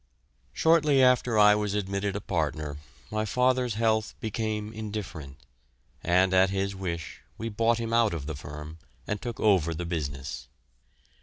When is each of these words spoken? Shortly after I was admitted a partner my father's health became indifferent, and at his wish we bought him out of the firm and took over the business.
Shortly 0.51 1.03
after 1.03 1.37
I 1.37 1.53
was 1.53 1.75
admitted 1.75 2.15
a 2.15 2.21
partner 2.21 2.77
my 3.11 3.23
father's 3.23 3.75
health 3.75 4.15
became 4.19 4.73
indifferent, 4.73 5.37
and 6.03 6.33
at 6.33 6.49
his 6.49 6.73
wish 6.75 7.21
we 7.37 7.49
bought 7.49 7.77
him 7.77 7.93
out 7.93 8.15
of 8.15 8.25
the 8.25 8.33
firm 8.35 8.79
and 9.05 9.21
took 9.21 9.39
over 9.39 9.75
the 9.75 9.85
business. 9.85 10.47